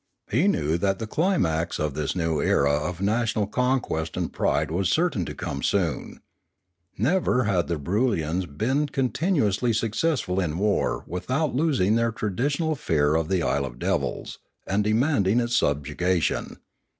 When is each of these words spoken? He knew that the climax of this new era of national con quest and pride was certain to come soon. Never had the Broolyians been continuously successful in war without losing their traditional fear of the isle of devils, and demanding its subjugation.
He 0.31 0.47
knew 0.47 0.79
that 0.79 0.97
the 0.97 1.05
climax 1.05 1.77
of 1.77 1.93
this 1.93 2.15
new 2.15 2.41
era 2.41 2.71
of 2.71 3.01
national 3.01 3.45
con 3.45 3.79
quest 3.79 4.17
and 4.17 4.33
pride 4.33 4.71
was 4.71 4.89
certain 4.89 5.25
to 5.25 5.35
come 5.35 5.61
soon. 5.61 6.21
Never 6.97 7.43
had 7.43 7.67
the 7.67 7.75
Broolyians 7.77 8.47
been 8.47 8.87
continuously 8.87 9.73
successful 9.73 10.39
in 10.39 10.57
war 10.57 11.03
without 11.05 11.53
losing 11.53 11.97
their 11.97 12.11
traditional 12.11 12.73
fear 12.73 13.13
of 13.13 13.29
the 13.29 13.43
isle 13.43 13.63
of 13.63 13.77
devils, 13.77 14.39
and 14.65 14.83
demanding 14.83 15.39
its 15.39 15.55
subjugation. 15.55 16.57